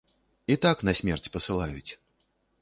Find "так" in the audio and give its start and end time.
0.63-0.81